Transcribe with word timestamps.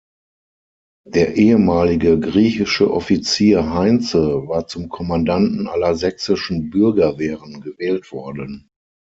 Der 1.07 1.35
ehemalige 1.35 2.19
griechische 2.19 2.89
Offizier 2.91 3.71
Heinze 3.75 4.47
war 4.47 4.65
zum 4.65 4.89
Kommandanten 4.89 5.67
aller 5.67 5.93
sächsischen 5.93 6.71
Bürgerwehren 6.71 7.61
gewählt 7.61 8.11
worden. 8.11 8.67